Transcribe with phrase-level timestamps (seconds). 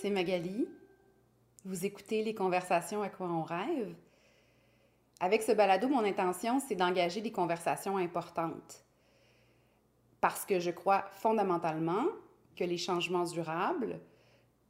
[0.00, 0.66] c'est Magali.
[1.64, 3.94] Vous écoutez les conversations à quoi on rêve.
[5.20, 8.82] Avec ce balado, mon intention, c'est d'engager des conversations importantes.
[10.22, 12.06] Parce que je crois fondamentalement
[12.56, 14.00] que les changements durables,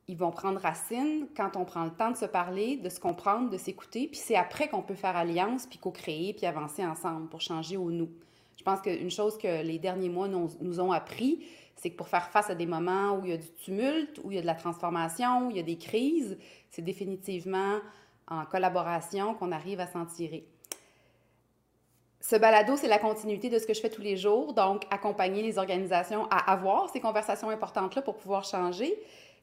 [0.08, 3.50] ils vont prendre racine quand on prend le temps de se parler, de se comprendre,
[3.50, 7.40] de s'écouter, puis c'est après qu'on peut faire alliance, puis co-créer, puis avancer ensemble pour
[7.40, 8.10] changer au nous.
[8.56, 11.46] Je pense qu'une chose que les derniers mois nous, nous ont appris,
[11.80, 14.30] c'est que pour faire face à des moments où il y a du tumulte, où
[14.30, 16.36] il y a de la transformation, où il y a des crises,
[16.68, 17.78] c'est définitivement
[18.28, 20.46] en collaboration qu'on arrive à s'en tirer.
[22.20, 25.42] Ce balado, c'est la continuité de ce que je fais tous les jours, donc accompagner
[25.42, 28.94] les organisations à avoir ces conversations importantes-là pour pouvoir changer.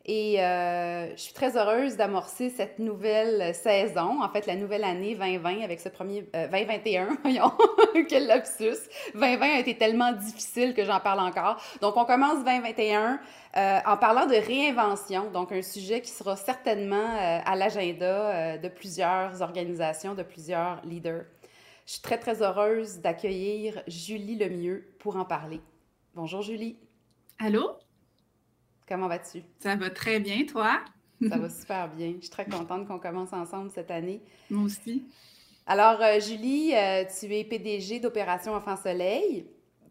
[0.10, 5.16] Et euh, je suis très heureuse d'amorcer cette nouvelle saison, en fait la nouvelle année
[5.16, 7.52] 2020 avec ce premier 2021, euh, voyons,
[8.08, 8.78] quel lapsus.
[9.16, 11.62] 2020 a été tellement difficile que j'en parle encore.
[11.82, 13.20] Donc on commence 2021
[13.58, 19.42] euh, en parlant de réinvention, donc un sujet qui sera certainement à l'agenda de plusieurs
[19.42, 21.26] organisations, de plusieurs leaders.
[21.86, 25.60] Je suis très très heureuse d'accueillir Julie Lemieux pour en parler.
[26.16, 26.78] Bonjour Julie.
[27.40, 27.78] Allô?
[28.88, 29.44] Comment vas-tu?
[29.60, 30.80] Ça va très bien, toi?
[31.30, 32.14] Ça va super bien.
[32.16, 34.22] Je suis très contente qu'on commence ensemble cette année.
[34.50, 35.06] Moi aussi.
[35.66, 39.46] Alors, euh, Julie, euh, tu es PDG d'Opération Enfant Soleil.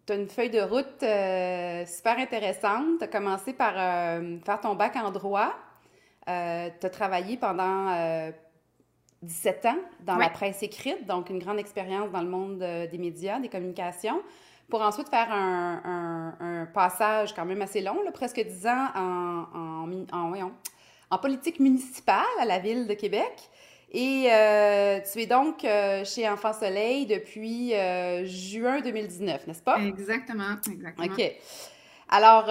[0.07, 2.99] Tu as une feuille de route euh, super intéressante.
[2.99, 5.53] Tu as commencé par faire ton bac en droit.
[6.27, 8.31] tu as travaillé pendant
[9.23, 13.41] 17 ans dans la presse écrite, donc une grande expérience dans le monde des médias,
[13.41, 14.23] des communications
[14.69, 20.51] pour ensuite faire un, passage quand même assez long, presque dix ans en, en,
[21.11, 23.51] en, politique municipale à la ville de Québec.
[23.93, 29.79] Et euh, tu es donc euh, chez Enfant Soleil depuis euh, juin 2019, n'est-ce pas?
[29.79, 31.07] Exactement, exactement.
[31.07, 31.33] OK.
[32.09, 32.47] Alors,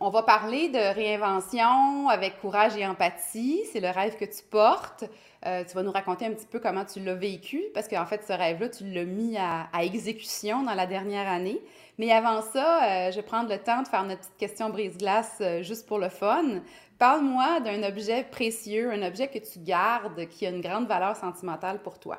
[0.00, 3.60] on va parler de réinvention avec courage et empathie.
[3.72, 5.04] C'est le rêve que tu portes.
[5.46, 8.22] Euh, tu vas nous raconter un petit peu comment tu l'as vécu, parce qu'en fait,
[8.26, 11.60] ce rêve-là, tu l'as mis à, exécution dans la dernière année.
[11.98, 15.38] Mais avant ça, euh, je vais prendre le temps de faire notre petite question brise-glace
[15.40, 16.60] euh, juste pour le fun.
[16.98, 21.80] Parle-moi d'un objet précieux, un objet que tu gardes, qui a une grande valeur sentimentale
[21.82, 22.18] pour toi.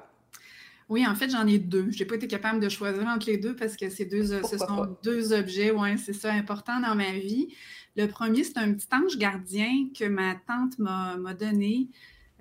[0.92, 1.90] Oui, en fait, j'en ai deux.
[1.90, 4.58] Je n'ai pas été capable de choisir entre les deux parce que ces deux, ce
[4.58, 7.56] sont deux objets, ouais, c'est ça, important dans ma vie.
[7.96, 11.88] Le premier, c'est un petit ange gardien que ma tante m'a donné.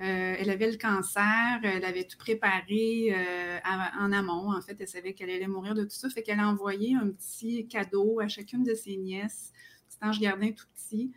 [0.00, 3.58] Euh, elle avait le cancer, elle avait tout préparé euh,
[4.00, 4.52] en amont.
[4.52, 6.10] En fait, elle savait qu'elle allait mourir de tout ça.
[6.10, 9.52] Fait qu'elle a envoyé un petit cadeau à chacune de ses nièces,
[9.88, 11.12] petit ange gardien tout petit,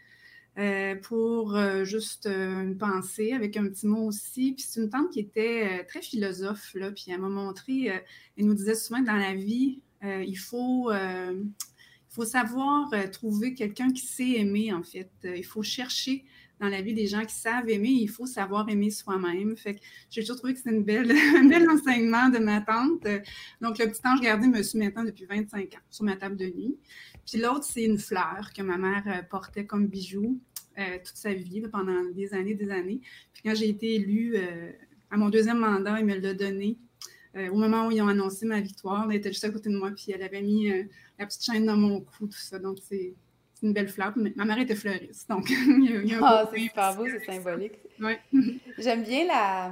[0.57, 4.53] euh, pour juste une pensée avec un petit mot aussi.
[4.53, 6.91] Puis c'est une tante qui était très philosophe, là.
[6.91, 7.85] Puis elle m'a montré,
[8.37, 10.91] elle nous disait souvent que dans la vie, il faut.
[12.09, 15.11] faut savoir trouver quelqu'un qui sait aimer, en fait.
[15.23, 16.25] il faut chercher
[16.63, 19.55] dans la vie des gens qui savent aimer, il faut savoir aimer soi-même.
[19.57, 23.05] Fait que j'ai toujours trouvé que c'était une belle, un bel enseignement de ma tante.
[23.61, 26.45] Donc, le petit ange gardé me suit maintenant depuis 25 ans sur ma table de
[26.45, 26.77] nuit.
[27.25, 30.39] Puis l'autre, c'est une fleur que ma mère euh, portait comme bijou
[30.77, 33.01] euh, toute sa vie, pendant des années, des années.
[33.33, 34.71] Puis quand j'ai été élue euh,
[35.11, 36.77] à mon deuxième mandat, il me l'a donné.
[37.35, 39.91] au moment où ils ont annoncé ma victoire, elle était juste à côté de moi,
[39.91, 40.69] puis elle avait mis
[41.19, 42.59] la petite chaîne dans mon cou, tout ça.
[42.59, 43.13] Donc, c'est
[43.61, 44.13] une belle fleur.
[44.35, 47.79] Ma mère était fleuriste, donc il y a, Ah, c'est super beau, c'est symbolique.
[47.99, 48.13] Oui.
[48.77, 49.71] J'aime bien la...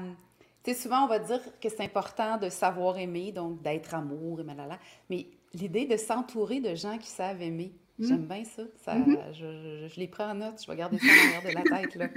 [0.64, 4.42] Tu sais, souvent, on va dire que c'est important de savoir aimer, donc d'être amour
[4.42, 4.80] et malala.
[5.10, 8.08] Mais l'idée de s'entourer de gens qui savent aimer, mm.
[8.08, 8.64] j'aime bien ça.
[8.84, 9.34] ça mm-hmm.
[9.34, 11.96] je, je, les prends en note, je vais garder ça en arrière de la tête,
[11.96, 12.08] là.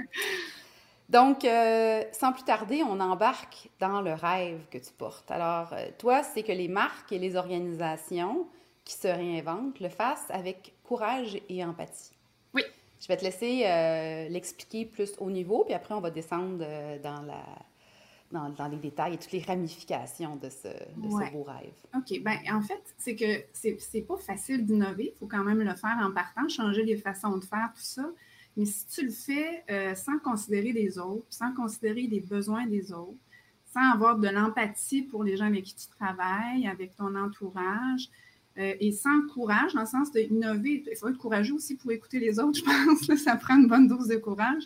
[1.09, 5.29] Donc, euh, sans plus tarder, on embarque dans le rêve que tu portes.
[5.29, 8.47] Alors, euh, toi, c'est que les marques et les organisations
[8.83, 12.11] qui se réinventent le fassent avec courage et empathie.
[12.53, 12.63] Oui.
[12.99, 16.65] Je vais te laisser euh, l'expliquer plus au niveau, puis après, on va descendre
[17.03, 17.43] dans, la,
[18.35, 21.73] dans, dans, les détails et toutes les ramifications de ce, de ce beau rêve.
[21.95, 22.21] OK.
[22.23, 25.13] Bien, en fait, c'est que c'est pas facile d'innover.
[25.15, 28.09] Il faut quand même le faire en partant, changer les façons de faire, tout ça.
[28.57, 32.93] Mais si tu le fais euh, sans considérer les autres, sans considérer les besoins des
[32.93, 33.19] autres,
[33.73, 38.09] sans avoir de l'empathie pour les gens avec qui tu travailles, avec ton entourage,
[38.57, 40.83] euh, et sans courage, dans le sens d'innover.
[40.89, 43.21] Il faut être courageux aussi pour écouter les autres, je pense.
[43.21, 44.63] ça prend une bonne dose de courage.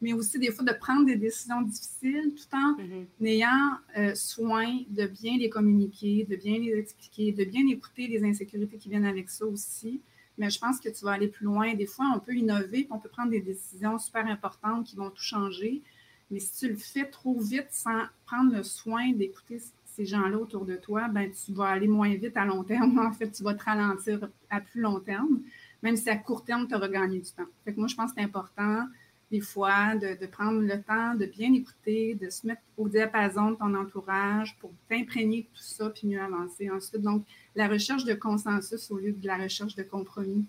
[0.00, 3.26] Mais aussi, des fois, de prendre des décisions difficiles tout en mm-hmm.
[3.26, 8.22] ayant euh, soin de bien les communiquer, de bien les expliquer, de bien écouter les
[8.24, 10.00] insécurités qui viennent avec ça aussi.
[10.38, 11.74] Mais je pense que tu vas aller plus loin.
[11.74, 15.22] Des fois, on peut innover, on peut prendre des décisions super importantes qui vont tout
[15.22, 15.82] changer.
[16.30, 20.64] Mais si tu le fais trop vite sans prendre le soin d'écouter ces gens-là autour
[20.64, 22.98] de toi, ben, tu vas aller moins vite à long terme.
[23.04, 25.40] En fait, tu vas te ralentir à plus long terme,
[25.82, 27.48] même si à court terme, tu auras gagné du temps.
[27.64, 28.86] Fait que moi, je pense que c'est important
[29.30, 33.56] des fois, de, prendre le temps de bien écouter, de se mettre au diapason de
[33.56, 37.02] ton entourage pour t'imprégner de tout ça, puis mieux avancer ensuite.
[37.02, 40.46] Donc, la recherche de consensus au lieu de la recherche de compromis,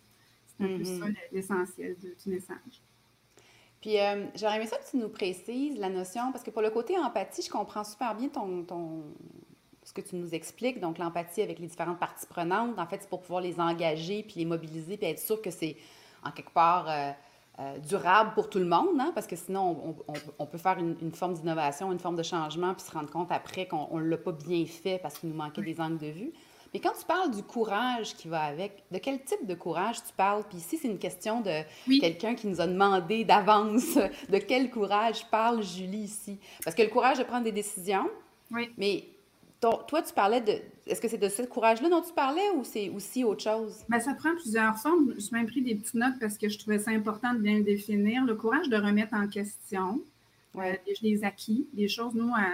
[0.48, 1.16] c'est un peu ça mm-hmm.
[1.34, 2.82] l'essentiel du message.
[3.82, 6.70] Puis, euh, j'aurais aimé ça que tu nous précises la notion, parce que pour le
[6.70, 9.04] côté empathie, je comprends super bien ton, ton
[9.84, 10.80] ce que tu nous expliques.
[10.80, 14.36] Donc, l'empathie avec les différentes parties prenantes, en fait, c'est pour pouvoir les engager, puis
[14.38, 15.78] les mobiliser, puis être sûr que c'est,
[16.24, 17.12] en quelque part, euh,
[17.60, 19.96] euh, durable pour tout le monde, hein, parce que sinon,
[20.40, 23.68] on, peut faire une, forme d'innovation, une forme de changement, puis se rendre compte après
[23.68, 26.32] qu'on ne l'a pas bien fait parce qu'il nous manquait des angles de vue.
[26.74, 30.14] Mais quand tu parles du courage qui va avec, de quel type de courage tu
[30.16, 30.44] parles?
[30.48, 33.96] Puis ici, c'est une question de quelqu'un qui nous a demandé d'avance
[34.30, 36.40] de quel courage parle Julie ici?
[36.64, 38.10] Parce que le courage de prendre des décisions,
[38.52, 38.70] oui.
[38.78, 39.04] mais
[39.60, 40.54] toi, tu parlais de.
[40.88, 43.84] Est-ce que c'est de ce courage-là dont tu parlais ou c'est aussi autre chose?
[43.90, 45.14] Bien, ça prend plusieurs formes.
[45.18, 47.64] Je même pris des petites notes parce que je trouvais ça important de bien le
[47.64, 48.26] définir.
[48.26, 50.02] Le courage de remettre en question
[50.56, 52.14] euh, les, acquis, les choses.
[52.16, 52.48] Nous, à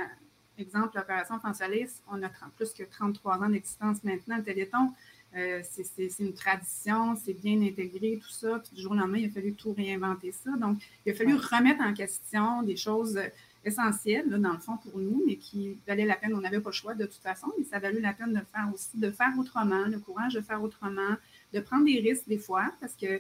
[0.58, 4.38] exemple, l'opération Fansalis, on a plus que 33 ans d'existence maintenant.
[4.38, 4.92] Le Téléthon,
[5.36, 8.60] euh, c'est une tradition, c'est bien intégré, tout ça.
[8.60, 10.52] Puis du jour au lendemain, il a fallu tout réinventer ça.
[10.58, 13.20] Donc, il a fallu remettre en question des choses
[13.66, 16.34] essentiel, dans le fond, pour nous, mais qui valait la peine.
[16.36, 18.70] On n'avait pas le choix de toute façon, mais ça valait la peine de faire
[18.74, 21.16] aussi, de faire autrement, le courage de faire autrement,
[21.54, 23.20] de prendre des risques des fois, parce que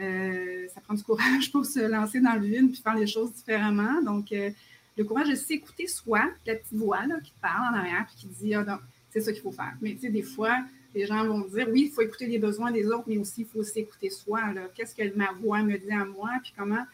[0.00, 3.32] euh, ça prend du courage pour se lancer dans le vide puis faire les choses
[3.32, 4.00] différemment.
[4.02, 4.50] Donc, euh,
[4.96, 8.26] le courage de s'écouter soi, la petite voix là, qui parle en arrière puis qui
[8.26, 8.80] dit ah,
[9.10, 9.74] c'est ça qu'il faut faire.
[9.82, 10.56] Mais tu sais, des fois,
[10.94, 13.46] les gens vont dire oui, il faut écouter les besoins des autres, mais aussi il
[13.46, 14.40] faut s'écouter soi.
[14.74, 16.84] Qu'est-ce que ma voix me dit à moi, puis comment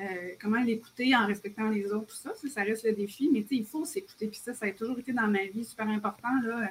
[0.00, 3.64] euh, comment l'écouter en respectant les autres, tout ça, ça, reste le défi, mais il
[3.64, 4.28] faut s'écouter.
[4.28, 6.28] Puis ça, ça a toujours été dans ma vie super important.
[6.44, 6.70] Là.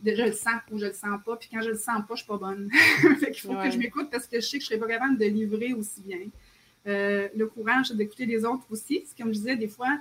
[0.00, 1.36] De, je le sens ou je le sens pas.
[1.36, 2.70] Puis quand je le sens pas, je suis pas bonne.
[3.20, 5.18] fait qu'il faut que je m'écoute parce que je sais que je serais pas capable
[5.18, 6.20] de livrer aussi bien.
[6.86, 9.04] Euh, le courage d'écouter les autres aussi.
[9.18, 10.00] Comme je disais, des fois,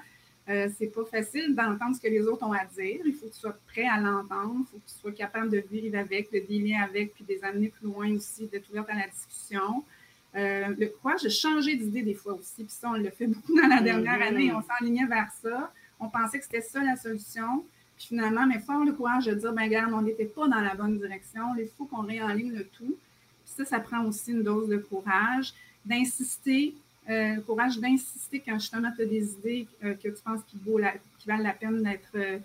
[0.50, 3.02] euh, c'est pas facile d'entendre ce que les autres ont à dire.
[3.06, 4.62] Il faut que tu sois prêt à l'entendre.
[4.62, 7.44] Il faut que tu sois capable de vivre avec, de dealer avec, puis de les
[7.44, 9.84] amener plus loin aussi, d'être ouverte à la discussion.
[10.36, 12.64] Euh, le courage de changer d'idée des fois aussi.
[12.64, 14.28] Puis ça, on l'a fait beaucoup dans la dernière mm-hmm.
[14.28, 14.54] année.
[14.54, 15.74] On s'enlignait vers ça.
[16.00, 17.66] On pensait que c'était ça la solution.
[17.98, 20.74] Puis finalement, mais fort le courage de dire, ben regarde, on n'était pas dans la
[20.74, 21.42] bonne direction.
[21.58, 22.96] Il faut qu'on réenligne le tout.
[23.46, 25.54] Puis ça, ça prend aussi une dose de courage,
[25.86, 26.76] d'insister,
[27.10, 30.58] euh, le courage d'insister quand justement tu as des idées euh, que tu penses qui,
[30.66, 30.80] vaut
[31.20, 32.42] qui valent la peine d'être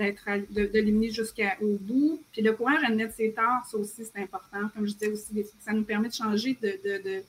[0.00, 2.22] d'être de, l'éliminer jusqu'au bout.
[2.32, 4.68] Puis le courage à admettre ses torts, ça aussi, c'est important.
[4.74, 7.22] Comme je disais aussi, ça nous permet de changer de,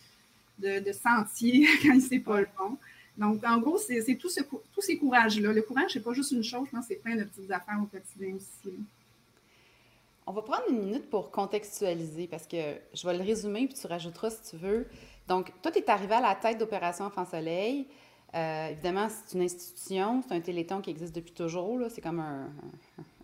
[0.59, 2.77] de, de sentier quand c'est pas le bon.
[3.17, 5.51] Donc, en gros, c'est tout ce, tous ces courages-là.
[5.51, 8.75] Le courage, c'est pas juste une chose, c'est plein de petites affaires au quotidien aussi.
[10.25, 13.85] On va prendre une minute pour contextualiser parce que je vais le résumer puis tu
[13.87, 14.87] rajouteras si tu veux.
[15.27, 17.85] Donc, toi, tu es arrivé à la tête d'Opération Enfant Soleil.
[18.33, 21.79] Euh, évidemment, c'est une institution, c'est un téléthon qui existe depuis toujours.
[21.89, 22.49] C'est comme un,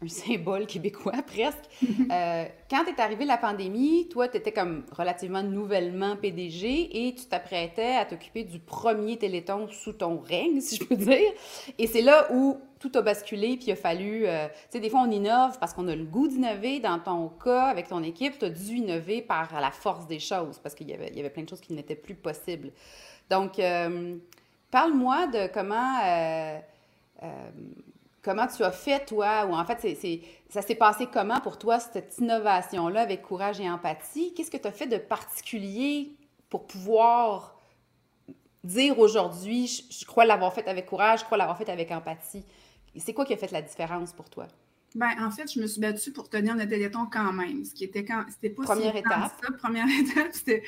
[0.07, 1.63] symbole québécois presque.
[2.09, 7.25] Euh, quand est arrivée la pandémie, toi, tu étais comme relativement nouvellement PDG et tu
[7.25, 11.31] t'apprêtais à t'occuper du premier téléthon sous ton règne, si je peux dire.
[11.77, 14.25] Et c'est là où tout a basculé, puis il a fallu...
[14.25, 16.79] Euh, tu sais, des fois, on innove parce qu'on a le goût d'innover.
[16.79, 20.59] Dans ton cas, avec ton équipe, tu as dû innover par la force des choses
[20.59, 22.71] parce qu'il y avait, y avait plein de choses qui n'étaient plus possibles.
[23.29, 23.59] Donc...
[24.77, 26.59] Parle-moi de comment, euh,
[27.23, 27.49] euh,
[28.21, 29.81] comment tu as fait, toi, ou en fait,
[30.49, 34.35] ça s'est passé comment pour toi, cette innovation-là avec courage et empathie?
[34.35, 36.11] Qu'est-ce que tu as fait de particulier
[36.51, 37.55] pour pouvoir
[38.63, 42.45] dire aujourd'hui, je, je crois l'avoir fait avec courage, je crois l'avoir fait avec empathie?
[42.97, 44.45] C'est quoi qui a fait la différence pour toi?
[44.95, 47.83] Ben, en fait, je me suis battue pour tenir le téléthon quand même, ce qui
[47.83, 49.33] était quand c'était pas première étape.
[49.59, 50.63] Première étape, c'était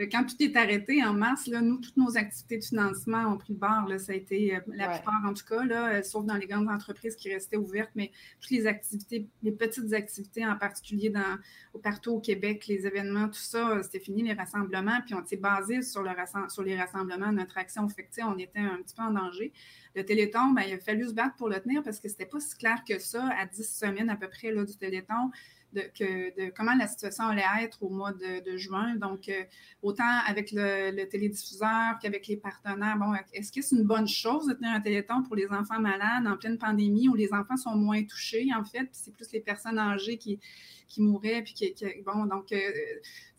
[0.00, 3.38] euh, quand tout est arrêté en mars, là, nous, toutes nos activités de financement ont
[3.38, 3.86] pris le bord.
[3.88, 6.46] Là, ça a été euh, la plupart, en tout cas, là, euh, sauf dans les
[6.46, 8.10] grandes entreprises qui restaient ouvertes, mais
[8.40, 11.38] toutes les activités, les petites activités en particulier dans,
[11.80, 15.82] partout au Québec, les événements, tout ça, c'était fini les rassemblements, puis on s'est basé
[15.82, 16.10] sur, le,
[16.48, 17.88] sur les rassemblements, notre action.
[17.88, 19.52] Fait que, on était un petit peu en danger
[19.94, 22.38] le Téléthon, ben, il a fallu se battre pour le tenir parce que c'était pas
[22.38, 25.30] si clair que ça à 10 semaines à peu près là, du Téléthon.
[25.72, 28.96] De, que, de comment la situation allait être au mois de, juin.
[28.96, 29.44] Donc, euh,
[29.82, 32.96] autant avec le, télédiffuseur qu'avec les partenaires.
[32.98, 36.26] Bon, est-ce que c'est une bonne chose de tenir un téléthon pour les enfants malades
[36.26, 39.38] en pleine pandémie où les enfants sont moins touchés, en fait, puis c'est plus les
[39.38, 40.40] personnes âgées qui,
[40.90, 41.74] qui mouraient, puis qui,
[42.04, 42.58] bon, donc, euh,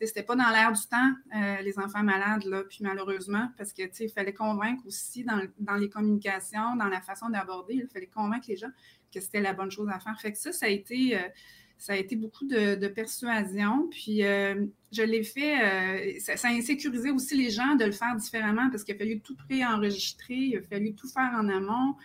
[0.02, 3.84] c'était pas dans l'air du temps, euh, les enfants malades, là, puis malheureusement, parce que,
[3.84, 7.88] tu sais, il fallait convaincre aussi dans, dans, les communications, dans la façon d'aborder, il
[7.88, 8.72] fallait convaincre les gens
[9.14, 10.20] que c'était la bonne chose à faire.
[10.20, 13.88] Fait que ça, ça a été, euh, beaucoup de, persuasion.
[13.90, 18.16] Puis euh, je l'ai fait, ça, ça, a insécurisé aussi les gens de le faire
[18.16, 21.96] différemment parce qu'il a fallu tout préenregistrer, il a fallu tout faire en amont.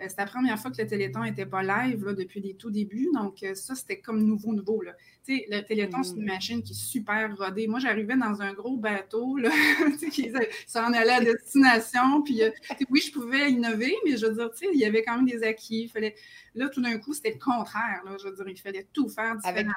[0.00, 3.08] Euh, c'est la première fois que le Téléthon n'était pas live depuis les tout débuts.
[3.14, 4.82] Donc, euh, ça, c'était comme nouveau, nouveau.
[4.82, 4.92] Là.
[5.28, 6.26] le Téléthon, c'est une mm.
[6.26, 7.66] machine qui est super rodée.
[7.66, 9.50] Moi, j'arrivais dans un gros bateau là,
[10.10, 10.32] qui
[10.66, 12.22] s'en allait à destination.
[12.22, 12.50] Puis, euh,
[12.90, 15.88] oui, je pouvais innover, mais je veux dire, il y avait quand même des acquis.
[15.88, 16.14] Fallait...
[16.54, 18.02] Là, tout d'un coup, c'était le contraire.
[18.04, 19.72] Là, je veux dire, il fallait tout faire différemment.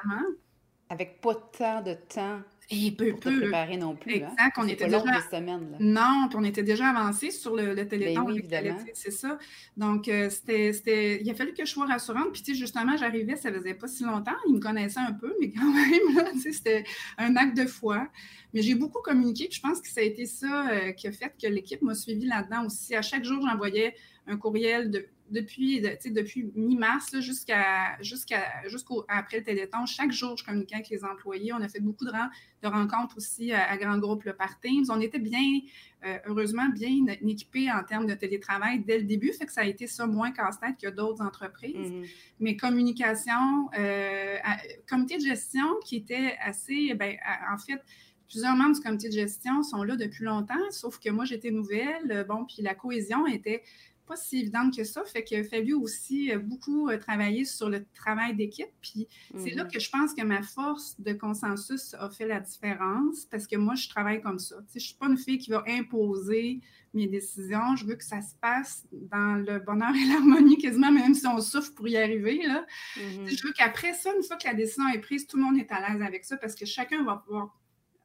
[0.90, 3.40] Avec, avec pas tant de temps et peu, pour peu.
[3.40, 4.16] préparer non plus.
[4.16, 4.30] Hein.
[4.32, 4.54] Exact.
[4.58, 5.20] On était déjà...
[5.30, 5.76] semaines, là.
[5.80, 8.26] Non, puis on était déjà avancé sur le, le téléphone.
[8.26, 8.78] Ben oui, évidemment.
[8.92, 9.38] C'est ça.
[9.76, 12.30] Donc, euh, c'était, il a fallu que je sois rassurante.
[12.32, 14.36] Puis, tu sais, justement, j'arrivais, ça faisait pas si longtemps.
[14.46, 16.84] Il me connaissait un peu, mais quand même, c'était
[17.16, 18.06] un acte de foi.
[18.52, 19.46] Mais j'ai beaucoup communiqué.
[19.48, 21.94] Puis, je pense que ça a été ça euh, qui a fait que l'équipe m'a
[21.94, 22.94] suivi là-dedans aussi.
[22.94, 23.94] À chaque jour, j'envoyais
[24.26, 30.44] un courriel de depuis, depuis mi-mars jusqu'à jusqu'à jusqu'au après le Téléthon, chaque jour, je
[30.44, 31.52] communiquais avec les employés.
[31.52, 34.84] On a fait beaucoup de, de rencontres aussi à, grand groupe le par Teams.
[34.88, 35.60] On était bien,
[36.06, 39.66] euh, heureusement, bien équipés en termes de télétravail dès le début, fait que ça a
[39.66, 41.74] été ça moins casse-tête que d'autres entreprises.
[41.90, 42.10] Mm-hmm.
[42.40, 44.36] Mais communication, euh,
[44.88, 47.16] comité de gestion qui était assez, ben,
[47.52, 47.80] en fait,
[48.28, 52.26] plusieurs membres du comité de gestion sont là depuis longtemps, sauf que moi, j'étais nouvelle.
[52.28, 53.62] Bon, puis la cohésion était
[54.08, 55.04] pas si évidente que ça.
[55.04, 58.70] Fait qu'il a fallu aussi beaucoup euh, travailler sur le travail d'équipe.
[58.80, 59.70] Puis c'est là mhm.
[59.70, 63.74] que je pense que ma force de consensus a fait la différence parce que moi,
[63.74, 64.56] je travaille comme ça.
[64.70, 66.60] je ne suis pas une fille qui va imposer
[66.94, 67.76] mes décisions.
[67.76, 71.40] Je veux que ça se passe dans le bonheur et l'harmonie, quasiment, même si on
[71.40, 72.40] souffre pour y arriver.
[72.46, 72.66] Là.
[72.96, 73.28] Mhm.
[73.28, 75.70] Je veux qu'après ça, une fois que la décision est prise, tout le monde est
[75.70, 77.57] à l'aise avec ça parce que chacun va pouvoir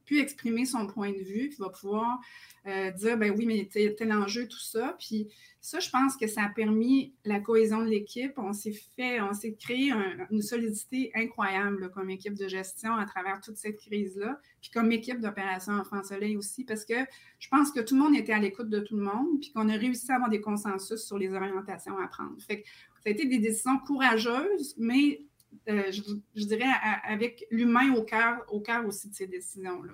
[0.06, 2.20] pu exprimer son point de vue, puis va pouvoir
[2.66, 4.96] euh, dire, ben oui, mais tel enjeu, tout ça.
[5.00, 5.28] Puis
[5.60, 8.34] ça, je pense que ça a permis la cohésion de l'équipe.
[8.38, 9.94] On s'est fait, on s'est créé
[10.32, 15.20] une solidité incroyable comme équipe de gestion à travers toute cette crise-là, puis comme équipe
[15.20, 16.96] d'opération Enfant Soleil aussi, parce que
[17.40, 19.70] je pense que tout le monde était à l'écoute de tout le monde, puis qu'on
[19.70, 22.36] a réussi à avoir des consensus sur les orientations à prendre.
[22.42, 22.68] Fait que
[23.04, 25.26] ça a été des décisions courageuses, mais
[25.70, 26.66] euh, je, dirais,
[27.04, 29.94] avec l'humain au cœur, au cœur aussi de ces décisions-là.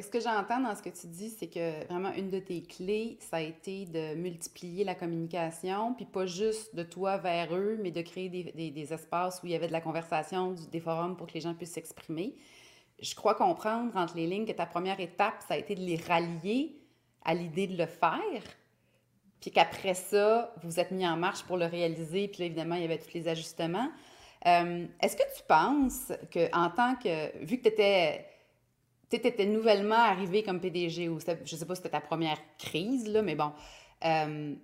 [0.00, 3.18] ce que j'entends dans ce que tu dis, c'est que vraiment une de tes clés,
[3.20, 7.90] ça a été de multiplier la communication, puis pas juste de toi vers eux, mais
[7.90, 11.34] de créer des, espaces où il y avait de la conversation, des forums pour que
[11.34, 12.34] les gens puissent s'exprimer.
[13.00, 15.96] Je crois comprendre entre les lignes que ta première étape, ça a été de les
[15.96, 16.76] rallier
[17.24, 18.42] à l'idée de le faire,
[19.42, 22.82] puis qu'après ça, vous êtes mis en marche pour le réaliser, puis là, évidemment, il
[22.82, 23.90] y avait tous les ajustements.
[24.46, 28.26] Euh, est-ce que tu penses qu'en tant que, vu que tu étais,
[29.10, 33.06] étais, nouvellement arrivé comme PDG, ou je ne sais pas si c'était ta première crise,
[33.08, 33.52] là, mais bon,
[34.04, 34.54] euh,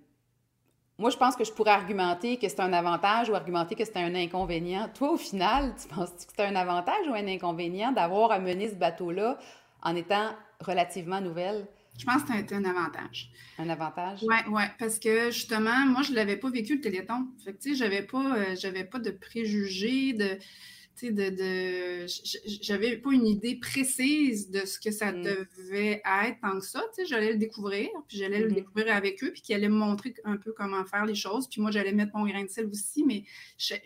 [0.97, 3.97] moi, je pense que je pourrais argumenter que c'est un avantage ou argumenter que c'est
[3.97, 4.89] un inconvénient.
[4.93, 8.67] Toi, au final, tu penses que c'est un avantage ou un inconvénient d'avoir à mener
[8.67, 9.37] ce bateau-là
[9.81, 11.65] en étant relativement nouvelle?
[11.99, 13.29] Je pense que ça un avantage.
[13.57, 14.19] Un avantage?
[14.23, 17.27] Oui, oui, parce que justement, moi, je ne l'avais pas vécu le Téléthon.
[17.43, 20.35] Fait que, tu sais, j'avais pas, euh, pas de préjugés, de,
[20.95, 22.05] tu sais, de, de
[22.61, 25.23] j'avais pas une idée précise de ce que ça mm.
[25.23, 26.81] devait être tant que ça.
[26.95, 28.53] Tu sais, j'allais le découvrir, puis j'allais le mm-hmm.
[28.53, 31.49] découvrir avec eux, puis qu'ils allaient me montrer un peu comment faire les choses.
[31.49, 33.25] Puis moi, j'allais mettre mon grain de sel aussi, mais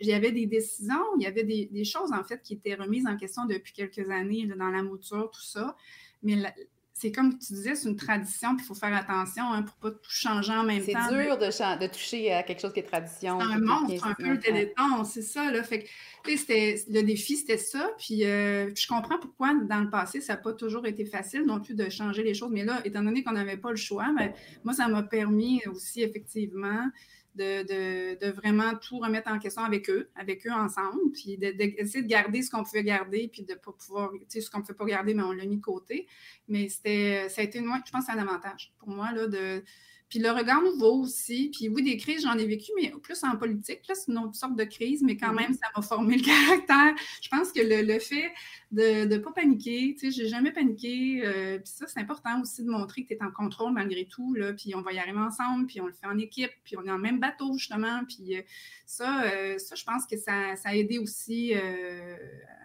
[0.00, 2.76] il y avait des décisions, il y avait des, des, choses, en fait, qui étaient
[2.76, 5.74] remises en question depuis quelques années dans la mouture, tout ça.
[6.22, 6.54] Mais la,
[6.96, 9.90] c'est comme tu disais, c'est une tradition, puis il faut faire attention hein, pour ne
[9.90, 10.92] pas tout changer en même temps.
[11.08, 13.40] C'est dur de, de, toucher à quelque chose qui est tradition.
[13.40, 15.50] C'est un monstre, un peu le téléthon, c'est ça.
[15.50, 15.64] Là.
[15.64, 15.88] Fait que,
[16.24, 17.88] le défi, c'était ça.
[17.88, 21.60] Euh, puis, je comprends pourquoi, dans le passé, ça n'a pas toujours été facile non
[21.60, 22.50] plus de changer les choses.
[22.52, 24.32] Mais là, étant donné qu'on n'avait pas le choix, ben,
[24.62, 26.88] moi, ça m'a permis aussi, effectivement,
[27.34, 32.42] de, vraiment tout remettre en question avec eux, avec eux ensemble, puis d'essayer de, garder
[32.42, 34.76] ce qu'on pouvait garder, puis de ne pas pouvoir, tu sais, ce qu'on ne pouvait
[34.76, 36.06] pas garder, mais on l'a mis de côté.
[36.48, 39.62] Mais c'était, ça a été, moi, je pense, un avantage pour moi, là, de,
[40.08, 41.50] puis le regard nouveau aussi.
[41.52, 43.80] Puis oui, des crises, j'en ai vécu, mais plus en politique.
[43.88, 45.40] Là, c'est une autre sorte de crise, mais quand mm-hmm.
[45.40, 46.94] même, ça m'a formé le caractère.
[47.22, 48.32] Je pense que le, fait
[48.70, 51.22] de ne pas paniquer, tu sais, j'ai jamais paniqué.
[51.24, 54.34] Euh, puis ça, c'est important aussi de montrer que tu es en contrôle malgré tout.
[54.34, 56.84] Là, puis on va y arriver ensemble, puis on le fait en équipe, puis on
[56.84, 58.02] est en même bateau, justement.
[58.06, 58.42] Puis euh,
[58.86, 61.54] ça, euh, ça, je pense que ça, ça a aidé aussi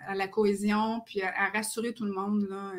[0.07, 2.47] à la cohésion, puis à, à, rassurer tout le monde.
[2.49, 2.73] Là.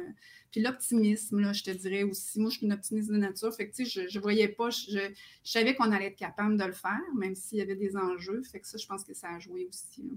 [0.50, 2.40] Puis l'optimisme, là, je te dirais aussi.
[2.40, 3.54] Moi, je suis une optimiste de nature.
[3.54, 4.98] Fait que, je ne voyais pas, je,
[5.44, 8.42] savais qu'on allait être capable de le faire, même s'il y avait des enjeux.
[8.42, 10.10] Fait que ça, je pense que ça a joué aussi.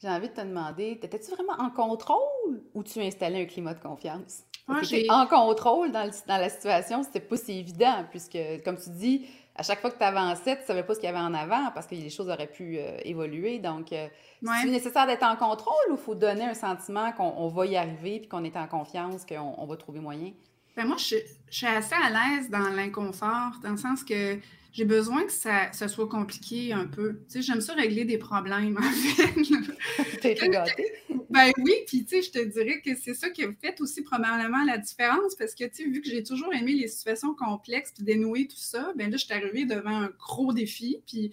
[0.00, 3.80] J'ai envie de te demander, étais-tu vraiment en contrôle ou tu installais un climat de
[3.80, 4.44] confiance?
[4.66, 9.26] Parce en contrôle dans, dans la situation, c'était pas si évident, puisque, comme tu dis,
[9.58, 11.34] à chaque fois que tu avançais, tu ne savais pas ce qu'il y avait en
[11.34, 13.58] avant parce que les choses auraient pu euh, évoluer.
[13.58, 14.06] Donc, euh,
[14.40, 18.20] c'est nécessaire d'être en contrôle ou il faut donner un sentiment qu'on va y arriver
[18.20, 20.30] puis qu'on est en confiance, qu'on va trouver moyen?
[20.76, 21.16] Ben moi, je,
[21.50, 24.38] suis assez à l'aise dans l'inconfort, dans le sens que
[24.78, 27.14] j'ai besoin que ça, soit compliqué un peu.
[27.24, 30.20] Tu sais, j'aime ça régler des problèmes, en fait.
[30.20, 30.92] T'es gâtée?
[31.30, 34.00] Ben oui, puis tu sais, je te dirais que c'est ça qui a fait aussi
[34.00, 37.92] probablement la différence, parce que tu sais, vu que j'ai toujours aimé les situations complexes,
[37.94, 41.32] puis dénouer tout ça, ben là, je suis arrivée devant un gros défi, puis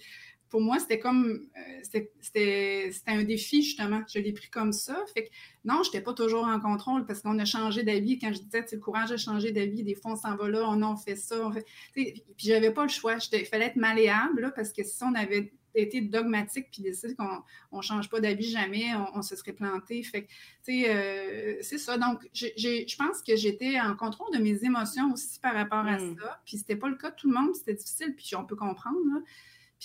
[0.50, 4.02] pour moi, c'était comme, euh, c'était un défi, justement.
[4.14, 4.98] Je l'ai pris comme ça.
[5.14, 5.30] Fait que
[5.64, 8.20] non, je n'étais pas toujours en contrôle parce qu'on a changé d'avis.
[8.20, 10.82] Quand je disais, le courage a changé d'avis, des fois, on s'en va là, on,
[10.82, 11.48] on fait ça.
[11.48, 11.66] On fait...
[11.94, 13.18] Puis j'avais pas le choix.
[13.34, 17.44] Il fallait être malléable, là, parce que si on avait été dogmatique puis décidé qu'on
[17.78, 20.02] ne change pas d'avis jamais, on, se serait planté.
[20.04, 20.28] Fait
[20.64, 21.98] tu sais, euh, c'est ça.
[21.98, 26.18] Donc, je pense que j'étais en contrôle de mes émotions aussi par rapport à hmm.
[26.18, 26.42] ça.
[26.46, 28.98] Puis c'était pas le cas de tout le monde, c'était difficile, puis on peut comprendre.
[29.14, 29.22] Là.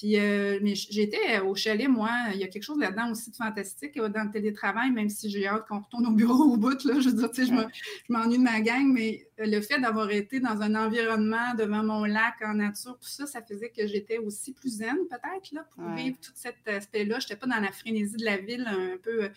[0.00, 3.36] Puis, euh, mais j'étais au chalet, moi, il y a quelque chose là-dedans aussi de
[3.36, 6.82] fantastique euh, dans le télétravail, même si j'ai hâte qu'on retourne au bureau au bout,
[6.84, 9.78] là, je veux dire, tu sais, je m'ennuie de ma gang, mais euh, le fait
[9.78, 13.86] d'avoir été dans un environnement devant mon lac en nature, tout ça, ça faisait que
[13.86, 17.18] j'étais aussi plus zen, peut-être, là, pour vivre tout cet aspect-là.
[17.18, 19.28] Je n'étais pas dans la frénésie de la ville, un peu.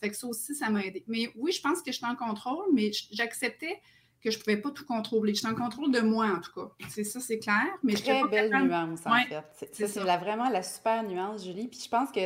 [0.00, 1.02] Fait que ça aussi, ça m'a aidé.
[1.08, 3.80] Mais oui, je pense que j'étais en contrôle, mais j'acceptais
[4.24, 5.34] que je ne pouvais pas tout contrôler.
[5.34, 6.70] Je suis en contrôle de moi, en tout cas.
[6.88, 7.66] C'est ça, c'est clair.
[7.82, 9.70] Mais Très belle nuance, en fait.
[9.72, 11.68] C'est vraiment la super nuance, Julie.
[11.68, 12.20] Puis je pense que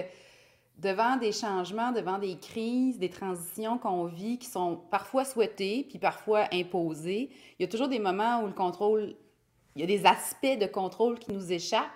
[0.79, 5.99] devant des changements, devant des crises, des transitions qu'on vit qui sont parfois souhaitées, puis
[5.99, 9.17] parfois imposées, il y a toujours des moments où le contrôle,
[9.75, 11.91] il y a des aspects de contrôle qui nous échappent.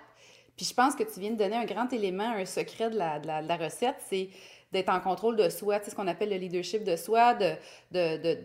[0.57, 3.19] Puis je pense que tu viens de donner un grand élément, un secret de la,
[3.19, 4.29] de la, recette, c'est
[4.73, 7.55] d'être en contrôle de soi, sais, ce qu'on appelle le leadership de soi, de,
[7.91, 8.37] de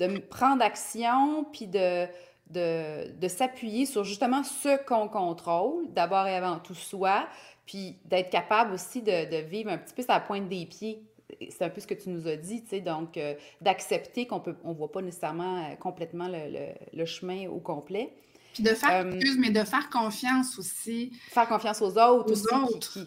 [0.00, 2.06] de prendre action, puis de,
[2.50, 7.26] de, s'appuyer sur justement ce qu'on contrôle, d'abord et avant tout soi,
[7.66, 11.02] puis d'être capable aussi de, vivre un petit peu la pointe des pieds.
[11.50, 14.40] C'est un peu ce que tu nous as dit, tu sais, donc euh, d'accepter qu'on
[14.40, 18.12] peut, on voit pas nécessairement euh, complètement le, chemin au complet.
[18.52, 21.12] Puis de faire, euh, mais de faire confiance aussi.
[21.28, 22.98] Faire confiance aux autres aux Autres.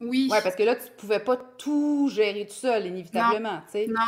[0.00, 0.30] oui.
[0.32, 3.86] Ouais, parce que là, tu pouvais pas tout gérer tout seul, inévitablement, tu sais.
[3.86, 4.00] Non.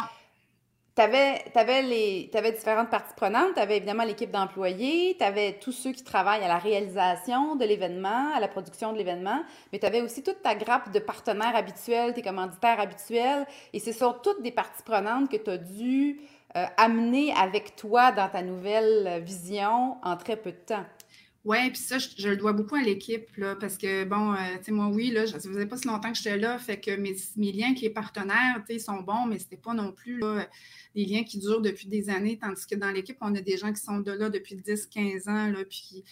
[0.95, 3.55] Tu avais, différentes parties prenantes.
[3.55, 7.65] Tu avais évidemment l'équipe d'employés, tu avais tous ceux qui travaillent à la réalisation de
[7.65, 11.57] l'événement, à la production de l'événement, mais tu avais aussi toute ta grappe de partenaires
[11.57, 13.47] habituels, tes commanditaires habituels.
[13.73, 16.21] Et ce sont toutes des parties prenantes que tu as dû
[16.57, 20.85] euh, amener avec toi dans ta nouvelle vision en très peu de temps.
[21.45, 24.67] Oui, puis ça, je, le dois beaucoup à l'équipe, là, parce que, bon, euh, tu
[24.67, 27.17] sais, moi, oui, là, ça faisait pas si longtemps que j'étais là, fait que mes,
[27.37, 30.21] mes liens avec les partenaires, tu sais, ils sont bons, mais c'était pas non plus,
[30.21, 30.49] là,
[30.95, 33.73] des liens qui durent depuis des années, tandis que dans l'équipe, on a des gens
[33.73, 36.05] qui sont de là depuis 10, 15 ans, là, puis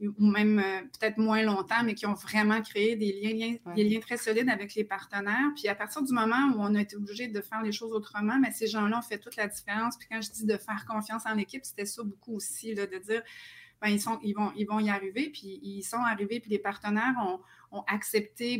[0.00, 4.00] ou même euh, peut-être moins longtemps, mais qui ont vraiment créé des liens, des liens
[4.00, 5.50] très solides avec les partenaires.
[5.56, 8.38] Puis à partir du moment où on a été obligé de faire les choses autrement,
[8.38, 9.96] mais ces gens-là ont fait toute la différence.
[9.96, 12.98] Puis quand je dis de faire confiance en l'équipe, c'était ça beaucoup aussi, là, de
[12.98, 13.22] dire
[13.80, 13.88] ben,
[14.22, 17.40] ils, vont, y arriver, puis ils sont arrivés, puis les partenaires ont,
[17.86, 18.58] accepté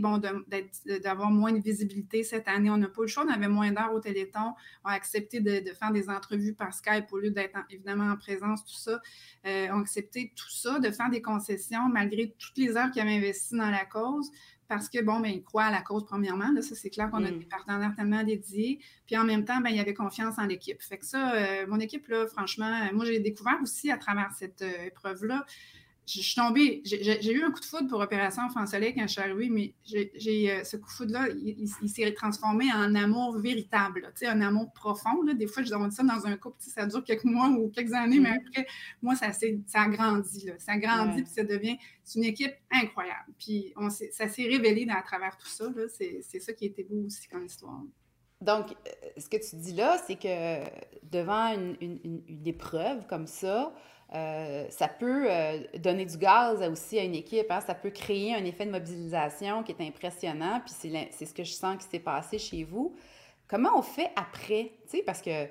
[1.03, 2.69] d'avoir moins de visibilité cette année.
[2.69, 4.55] On n'a pas le choix, on avait moins d'heures au Téléthon,
[4.85, 8.67] ont accepté de, de, faire des entrevues par Skype au lieu d'être évidemment en présence,
[8.67, 9.01] tout ça.
[9.47, 13.17] Euh, ont accepté tout ça, de faire des concessions malgré toutes les heures qu'ils avaient
[13.17, 14.31] investies dans la cause
[14.69, 16.53] parce que, bon, ben, ils croient à la cause, premièrement.
[16.53, 17.39] Là, ça, c'est clair qu'on a mm.
[17.39, 18.81] des partenaires tellement dédiés.
[19.07, 20.81] Puis en même temps, ben, il y avait confiance en l'équipe.
[20.83, 24.63] Fait que ça, euh, mon équipe, là, franchement, moi, j'ai découvert aussi à travers cette
[24.63, 25.47] euh, épreuve-là
[26.09, 29.13] je suis tombée, j'ai eu un coup de foudre pour Opération Enfant Soleil quand je
[29.13, 34.11] suis arrivée, mais j'ai euh, ce coup de foudre-là, il, s'est transformé en amour véritable,
[34.23, 35.23] un amour profond.
[35.23, 35.35] Là.
[35.35, 38.21] Des fois, je dis ça dans un couple, ça dure quelques mois ou quelques années,
[38.21, 38.49] mais mm-hmm.
[38.49, 38.67] après,
[39.03, 40.55] moi, ça, ça a grandi, là.
[40.59, 43.33] ça a grandi, puis ça devient, c'est une équipe incroyable.
[43.39, 47.29] Puis on ça s'est révélé à travers tout ça, c'est ça qui était beau aussi
[47.29, 47.83] comme histoire.
[48.41, 50.65] Donc, euh, ce que tu dis là, c'est que
[51.03, 53.75] devant une, une, une épreuve comme ça,
[54.15, 57.51] euh, ça peut euh, donner du gaz aussi à une équipe.
[57.51, 57.61] Hein.
[57.61, 60.61] Ça peut créer un effet de mobilisation qui est impressionnant.
[60.65, 60.75] Puis
[61.11, 62.95] c'est ce que je sens qui s'est passé chez vous.
[63.47, 64.71] Comment on fait après?
[65.05, 65.47] Parce que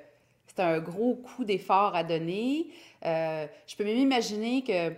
[0.47, 2.67] c'est un gros coup d'effort à donner.
[3.05, 4.89] Euh, je peux même imaginer que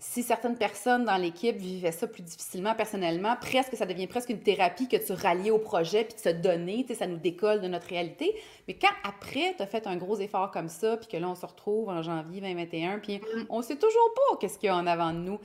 [0.00, 4.40] si certaines personnes dans l'équipe vivaient ça plus difficilement personnellement, presque ça devient presque une
[4.40, 7.88] thérapie que tu rallies au projet puis de se donner, ça nous décolle de notre
[7.88, 8.32] réalité.
[8.68, 11.34] Mais quand après, tu as fait un gros effort comme ça, puis que là, on
[11.34, 13.46] se retrouve en janvier 2021, puis mm.
[13.48, 15.40] on sait toujours pas qu'est-ce qu'il y a en avant de nous,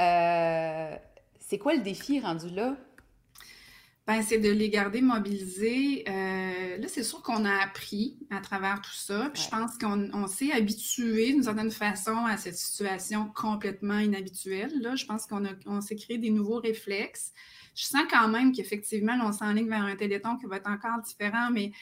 [0.00, 0.96] euh,
[1.40, 2.76] c'est quoi le défi rendu là?
[4.06, 6.04] Ben, c'est de les garder mobilisés.
[6.06, 9.30] Euh, là, c'est sûr qu'on a appris à travers tout ça.
[9.32, 14.72] Puis je pense qu'on s'est habitué d'une certaine façon à cette situation complètement inhabituelle.
[14.82, 17.32] Là, je pense qu'on on s'est créé des nouveaux réflexes.
[17.74, 21.50] Je sens quand même qu'effectivement, on s'enligne vers un téléthon qui va être encore différent,
[21.50, 21.72] mais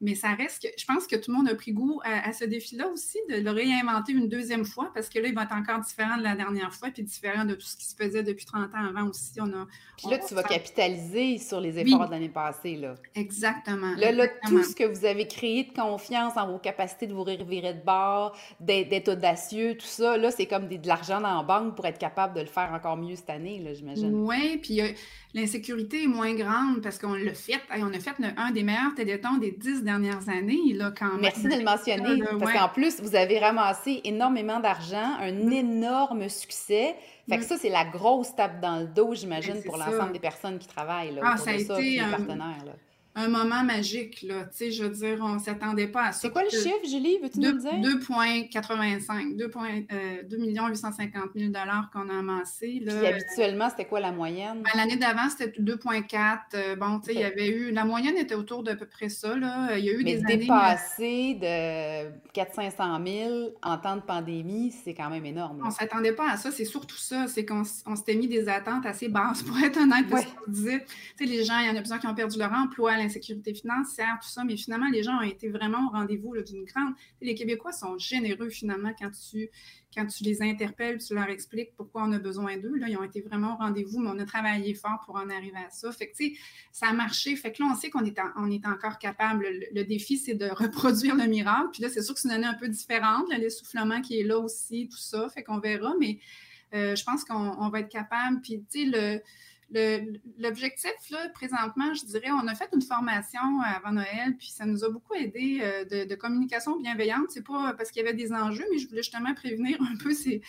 [0.00, 2.44] mais ça reste que je pense que tout le monde a pris goût à, ce
[2.44, 5.80] défi-là aussi, de le réinventer une deuxième fois, parce que là, il va être encore
[5.80, 8.74] différent de la dernière fois, puis différent de tout ce qui se faisait depuis 30
[8.74, 9.40] ans avant aussi.
[9.40, 12.76] On a, puis là, tu vas capitaliser sur les efforts de l'année passée.
[12.76, 12.94] Là.
[13.14, 13.94] Exactement.
[13.96, 17.24] Là, là, tout ce que vous avez créé de confiance en vos capacités de vous
[17.24, 21.74] revirer de bord, d'être audacieux, tout ça, là, c'est comme de l'argent dans la banque
[21.74, 24.14] pour être capable de le faire encore mieux cette année, là, j'imagine.
[24.14, 24.88] Oui, puis euh,
[25.34, 27.60] l'insécurité est moins grande parce qu'on l'a fait.
[27.76, 31.20] on a fait un des meilleurs télétons des dix dernières années, là, quand même.
[31.20, 35.52] Merci de le mentionner, parce qu'en plus, vous avez ramassé énormément d'argent, un mm.
[35.52, 36.94] énorme succès.
[37.28, 37.46] Fait que mm.
[37.46, 41.14] ça, c'est la grosse tape dans le dos, j'imagine, pour l'ensemble des personnes qui travaillent
[41.14, 42.10] là, ah, ça a été, un...
[42.10, 42.64] partenaires.
[42.66, 42.72] Là
[43.14, 44.44] un moment magique, là.
[44.44, 46.20] Tu sais, je veux dire, on ne s'attendait pas à ça.
[46.22, 47.18] C'est quoi le chiffre, Julie?
[47.20, 47.72] Veux-tu nous le dire?
[47.72, 49.36] 2,85.
[49.36, 51.52] 2, 850 000
[51.92, 52.82] qu'on a amassé.
[52.86, 54.62] Puis habituellement, c'était quoi la moyenne?
[54.62, 56.38] Ben, l'année d'avant, c'était 2,4.
[56.54, 57.72] Euh, bon, tu sais, il y avait eu...
[57.72, 59.76] La moyenne était autour d'à peu près ça, là.
[59.76, 64.94] Il y a eu Mais des dépasser de 400-500 000 en temps de pandémie, c'est
[64.94, 65.60] quand même énorme.
[65.62, 66.52] On ne s'attendait pas à ça.
[66.52, 67.26] C'est surtout ça.
[67.26, 70.06] C'est qu'on s'était mis des attentes assez basses, pour être honnête,
[70.46, 70.84] disait,
[71.16, 73.54] tu sais, les gens, il y en a plusieurs qui ont perdu leur emploi, sécurité
[73.54, 76.94] financière, tout ça, mais finalement, les gens ont été vraiment au rendez-vous d'une grande.
[77.20, 79.48] Les Québécois sont généreux finalement quand tu,
[79.94, 82.76] quand tu les interpelles, tu leur expliques pourquoi on a besoin d'eux.
[82.76, 85.56] Là, ils ont été vraiment au rendez-vous, mais on a travaillé fort pour en arriver
[85.56, 85.90] à ça.
[85.92, 86.40] Fait que, tu sais,
[86.72, 87.34] ça a marché.
[87.36, 89.46] Fait que là, on sait qu'on est, on est encore capable.
[89.72, 91.68] Le, défi, c'est de reproduire le miracle.
[91.72, 94.38] Puis là, c'est sûr que c'est une année un peu différente, l'essoufflement qui est là
[94.38, 95.28] aussi, tout ça.
[95.28, 96.18] Fait qu'on verra, mais
[96.74, 98.40] euh, je pense qu'on va être capable.
[98.42, 99.22] Puis, tu sais, le
[99.70, 104.82] L'objectif, là, présentement, je dirais, on a fait une formation avant Noël, puis ça nous
[104.82, 107.26] a beaucoup aidé euh, de, communication bienveillante.
[107.28, 110.12] C'est pas parce qu'il y avait des enjeux, mais je voulais justement prévenir un peu
[110.14, 110.40] ces,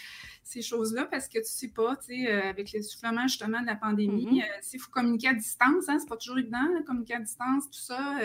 [0.62, 4.40] choses-là parce que tu sais pas, tu sais, euh, avec l'essoufflement justement de la pandémie,
[4.40, 4.44] mm-hmm.
[4.44, 7.80] euh, s'il faut communiquer à distance, hein, c'est pas toujours évident, communiquer à distance, tout
[7.80, 8.18] ça,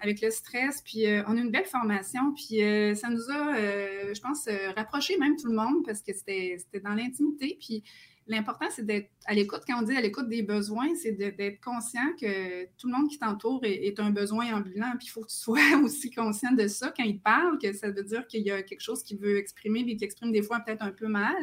[0.00, 0.80] avec le stress.
[0.82, 2.60] Puis on a une belle formation, puis
[2.96, 7.58] ça nous a, je pense, rapproché même tout le monde parce que c'était dans l'intimité.
[7.60, 7.84] Puis
[8.30, 9.62] l'important, c'est d'être à l'écoute.
[9.66, 13.18] Quand on dit à l'écoute des besoins, c'est d'être conscient que tout le monde qui
[13.18, 14.92] t'entoure est, un besoin ambulant.
[14.98, 17.72] Puis il faut que tu sois aussi conscient de ça quand il te parle, que
[17.72, 20.42] ça veut dire qu'il y a quelque chose qu'il veut exprimer, mais qui exprime des
[20.42, 21.34] fois peut-être un peu mal.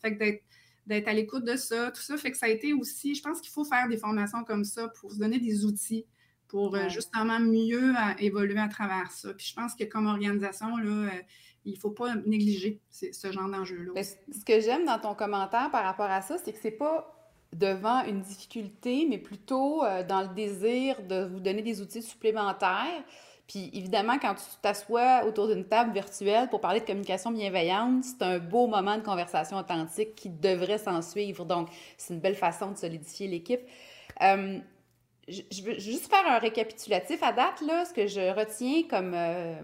[0.00, 0.40] Fait que
[0.86, 2.16] d'être à l'écoute de ça, tout ça.
[2.16, 4.88] Fait que ça a été aussi, je pense qu'il faut faire des formations comme ça
[4.88, 6.04] pour se donner des outils
[6.48, 9.34] pour euh, justement mieux évoluer à travers ça.
[9.34, 11.22] Puis je pense que comme organisation, là, euh,
[11.66, 13.92] il ne faut pas négliger ce genre d'enjeu-là.
[13.94, 17.12] Ben, ce que j'aime dans ton commentaire par rapport à ça, c'est que c'est pas
[17.52, 23.02] devant une difficulté, mais plutôt euh, dans le désir de vous donner des outils supplémentaires.
[23.46, 28.22] Puis évidemment, quand tu t'assois autour d'une table virtuelle pour parler de communication bienveillante, c'est
[28.22, 31.44] un beau moment de conversation authentique qui devrait s'en suivre.
[31.44, 33.60] Donc, c'est une belle façon de solidifier l'équipe.
[34.22, 34.58] Euh,
[35.28, 39.60] je, veux juste faire un récapitulatif à date, là, ce que je retiens comme euh,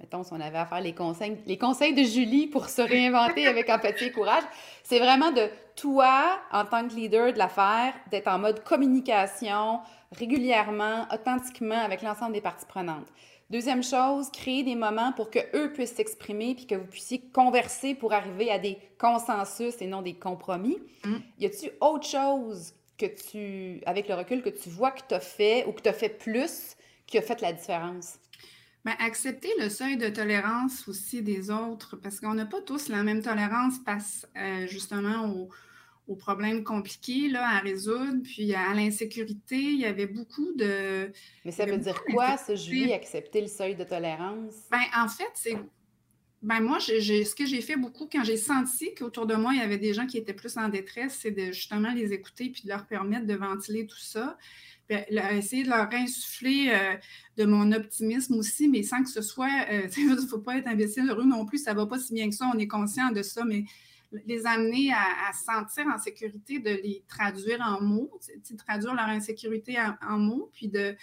[0.00, 3.46] mettons, si on avait à faire les conseils, les conseils de Julie pour se réinventer
[3.46, 4.44] avec empathie et courage,
[4.82, 9.80] c'est vraiment de toi, en tant que leader de l'affaire, d'être en mode communication
[10.12, 13.06] régulièrement, authentiquement avec l'ensemble des parties prenantes.
[13.48, 17.94] Deuxième chose, créer des moments pour que eux puissent s'exprimer puis que vous puissiez converser
[17.94, 20.78] pour arriver à des consensus et non des compromis.
[21.04, 21.16] Mm.
[21.38, 25.20] Y a-t-il autre chose que tu, avec le recul, que tu vois que tu as
[25.20, 28.18] fait ou que tu as fait plus qui a fait la différence?
[28.86, 33.02] Bien, accepter le seuil de tolérance aussi des autres, parce qu'on n'a pas tous la
[33.02, 35.48] même tolérance face euh, justement
[36.06, 39.56] aux, problèmes compliqués là, à résoudre, puis à l'insécurité.
[39.56, 41.10] Il y avait beaucoup de.
[41.44, 44.54] Mais ça veut dire quoi, ça, Julie, accepter le seuil de tolérance?
[44.70, 45.56] Bien, en fait, c'est.
[46.42, 49.62] Ben moi, ce que j'ai fait beaucoup quand j'ai senti qu'autour de moi, il y
[49.62, 52.68] avait des gens qui étaient plus en détresse, c'est de justement les écouter puis de
[52.68, 54.38] leur permettre de ventiler tout ça
[54.88, 56.94] essayer de leur insuffler euh,
[57.36, 60.68] de mon optimisme aussi, mais sans que ce soit, euh, il ne faut pas être
[60.68, 63.10] imbécile heureux non plus, ça ne va pas si bien que ça, on est conscient
[63.10, 63.64] de ça, mais
[64.24, 69.08] les amener à, se sentir en sécurité, de les traduire en mots, de traduire leur
[69.08, 69.76] insécurité
[70.08, 70.94] en, mots, puis de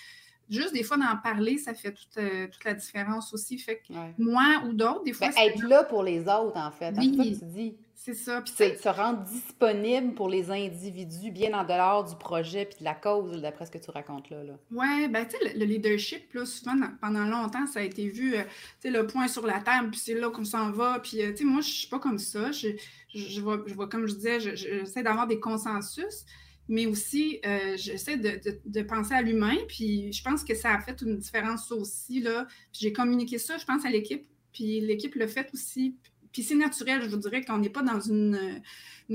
[0.50, 3.58] juste des fois d'en parler, ça fait toute, euh, toute, la différence aussi.
[3.58, 5.30] Fait que moi ou d'autres, des fois.
[5.30, 6.94] Ben, être là pour les autres, en fait.
[6.98, 7.76] Oui, tu dis.
[7.96, 8.42] C'est ça.
[8.42, 12.84] Puis c'est se rendre disponible pour les individus bien en dehors du projet puis de
[12.84, 14.44] la cause, d'après ce que tu racontes là.
[14.44, 14.60] là.
[14.72, 18.44] Oui, ben tu sais, le, leadership, là, souvent, pendant longtemps, ça a été vu, euh,
[18.44, 18.50] tu
[18.82, 21.00] sais, le point sur la table, puis c'est là qu'on s'en va.
[21.00, 22.52] Puis, euh, tu sais, moi, je suis pas comme ça.
[22.52, 22.70] Je,
[23.14, 26.26] je, vois, je vois, comme je disais, j'essaie d'avoir des consensus.
[26.68, 31.02] mais aussi, euh, j'essaie de, penser à l'humain, puis je pense que ça a fait
[31.02, 32.48] une différence aussi, là.
[32.72, 35.96] J'ai communiqué ça, je pense, à l'équipe, puis l'équipe l'a fait aussi.
[36.34, 38.60] Puis c'est naturel, je vous dirais qu'on n'est pas dans une,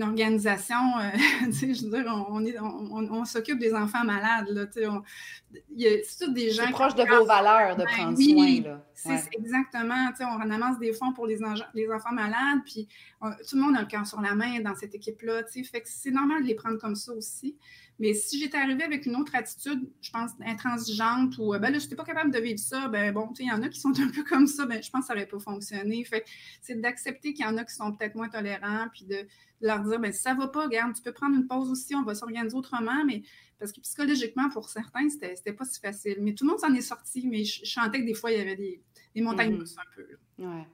[0.00, 1.10] organisation, euh,
[1.50, 6.62] je veux dire, on, on, s'occupe des enfants malades, là, c'est tout des gens...
[6.66, 8.84] C'est proche de vos valeurs de prendre soin, là.
[8.94, 11.38] C'est exactement, on amasse des fonds pour les,
[11.74, 12.86] les enfants malades, puis
[13.20, 16.12] tout le monde a le cœur sur la main dans cette équipe-là, fait que c'est
[16.12, 17.56] normal de les prendre comme ça aussi.
[17.98, 21.84] Mais si j'étais arrivée avec une autre attitude, je pense, intransigeante ou ben là, je
[21.84, 24.08] n'étais pas capable de vivre ça, ben bon, il y en a qui sont un
[24.08, 26.04] peu comme ça, ben je pense que ça n'aurait pas fonctionné.
[26.04, 26.24] Fait
[26.62, 29.26] c'est d'accepter qu'il y en a qui sont peut-être moins tolérants, puis de,
[29.60, 31.94] leur dire, ben si ça ne va pas, regarde, tu peux prendre une pause aussi,
[31.94, 33.22] on va s'organiser autrement, mais
[33.58, 36.18] parce que psychologiquement, pour certains, c'était, c'était pas si facile.
[36.20, 38.40] Mais tout le monde s'en est sorti, mais je, chantais que des fois, il y
[38.40, 38.80] avait des,
[39.16, 39.58] montagnes mm-hmm.
[39.58, 40.44] russes un peu.
[40.44, 40.66] Ouais.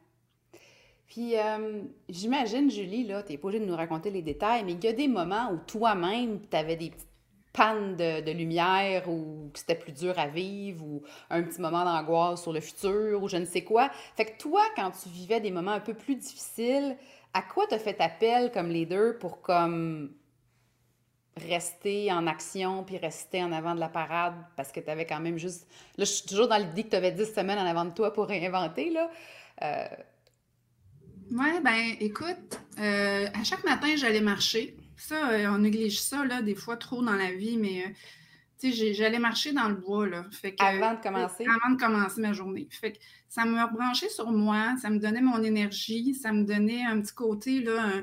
[1.06, 4.72] Puis, euh, j'imagine, Julie, là, tu n'es pas obligée de nous raconter les détails, mais
[4.72, 7.13] il y a des moments où toi-même, tu avais des petites
[7.54, 12.42] panne de, lumière ou que c'était plus dur à vivre ou un petit moment d'angoisse
[12.42, 13.90] sur le futur ou je ne sais quoi.
[14.16, 16.96] Fait que toi, quand tu vivais des moments un peu plus difficiles,
[17.32, 20.12] à quoi t'as fait appel comme leader pour comme
[21.36, 24.34] rester en action puis rester en avant de la parade?
[24.56, 25.68] Parce que tu avais quand même juste...
[25.96, 28.12] Là, je suis toujours dans l'idée que tu avais 10 semaines en avant de toi
[28.12, 29.10] pour réinventer, là.
[29.62, 29.86] Euh...
[31.30, 34.76] Ouais, ben écoute, euh, à chaque matin, j'allais marcher.
[34.96, 37.88] Ça, euh, on néglige ça, là, des fois trop dans la vie, mais euh,
[38.58, 40.24] tu sais, j'allais marcher dans le bois, là.
[40.30, 41.44] Fait avant de commencer?
[41.44, 42.68] Avant de commencer ma journée.
[42.70, 46.84] Fait que ça me rebranchait sur moi, ça me donnait mon énergie, ça me donnait
[46.84, 48.02] un petit côté, là,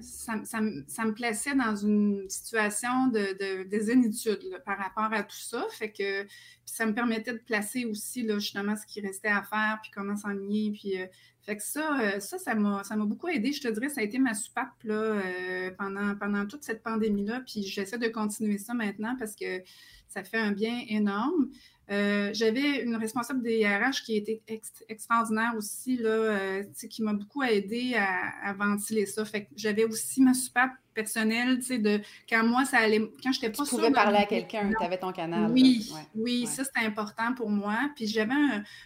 [0.00, 5.64] ça, me plaçait dans une situation de, de, zénitude par rapport à tout ça.
[5.70, 6.26] Fait que
[6.66, 10.16] ça me permettait de placer aussi là, justement ce qui restait à faire, puis comment
[10.16, 11.06] s'ennuyer, puis euh,
[11.44, 13.52] fait que ça, euh, ça, ça m'a, ça m'a beaucoup aidé.
[13.52, 17.42] Je te dirais, ça a été ma soupape là, euh, pendant, pendant toute cette pandémie-là.
[17.46, 19.62] Puis j'essaie de continuer ça maintenant parce que
[20.08, 21.50] ça fait un bien énorme.
[21.90, 24.42] Euh, j'avais une responsable des RH qui était
[24.88, 29.24] extraordinaire aussi, là, qui m'a beaucoup aidé à, à, ventiler ça.
[29.54, 33.50] J'avais aussi ma soupape personnel, tu sais, de quand moi, ça allait, quand je n'étais
[33.50, 35.50] pas Tu pouvais parler à quelqu'un, tu avais ton canal.
[35.50, 37.90] Oui, oui, ça, c'était important pour moi.
[37.96, 38.34] Puis j'avais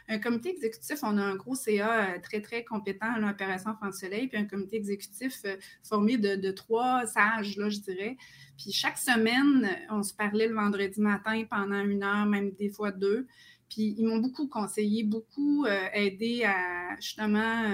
[0.09, 4.29] un, comité exécutif, on a un gros CA euh, très, très compétent à l'opération France-Soleil,
[4.29, 8.17] puis un comité exécutif euh, formé de, trois sages, là, je dirais.
[8.57, 12.91] Puis chaque semaine, on se parlait le vendredi matin pendant une heure, même des fois
[12.91, 13.27] deux.
[13.69, 17.65] Puis ils m'ont beaucoup conseillé, beaucoup euh, aidé à justement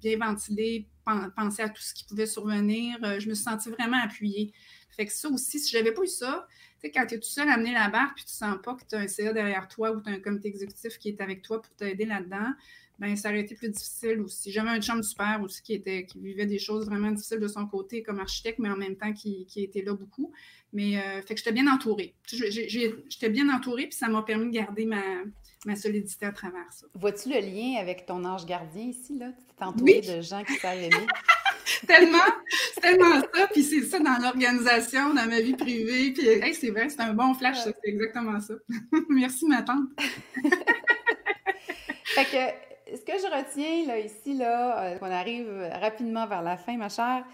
[0.00, 0.88] bien ventiler,
[1.36, 2.98] penser à tout ce qui pouvait survenir.
[3.02, 4.52] Euh, je me suis sentie vraiment appuyée.
[4.90, 7.18] Fait que ça aussi, si je n'avais pas eu ça, tu sais, quand tu es
[7.18, 9.32] tout seul à mener la barre, puis tu sens pas que tu as un CA
[9.32, 12.52] derrière toi ou tu as un comité exécutif qui est avec toi pour t'aider là-dedans,
[13.00, 14.52] ben ça aurait été plus difficile aussi.
[14.52, 17.66] J'avais un chambre super aussi qui était qui vivait des choses vraiment difficiles de son
[17.66, 20.32] côté comme architecte, mais en même temps qui, qui était là beaucoup.
[20.72, 22.14] Mais euh, fait que j'étais bien entourée.
[22.28, 25.02] J'étais bien entourée, puis ça m'a permis de garder ma,
[25.66, 26.86] ma solidité à travers ça.
[26.94, 29.28] Vois-tu le lien avec ton ange gardien ici, là?
[29.28, 31.06] Tu es entouré de gens qui savent aimer.
[31.86, 32.18] tellement,
[32.74, 36.70] c'est tellement ça, puis c'est ça dans l'organisation, dans ma vie privée, puis hey, c'est
[36.70, 38.54] vrai, c'est un bon flash, c'est exactement ça.
[39.08, 39.88] Merci, ma tante.
[42.04, 45.48] fait que, ce que je retiens, là, ici, là, euh, qu'on arrive
[45.80, 47.24] rapidement vers la fin, ma chère,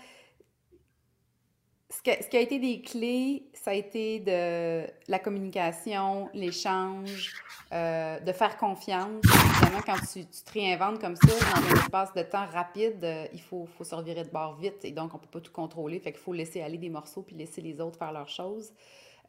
[1.90, 7.35] ce, qui a été des clés, ça a été de la communication, l'échange,
[7.72, 9.24] euh, de faire confiance.
[9.24, 13.40] Évidemment, quand tu, te réinventes comme ça, dans un espace de temps rapide, euh, il
[13.40, 14.85] faut, faut se revirer de bord vite.
[14.85, 15.98] Et donc, on ne peut pas tout contrôler.
[15.98, 18.72] Fait qu'il faut laisser aller des morceaux puis laisser les autres faire leurs choses.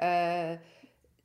[0.02, 0.56] Euh,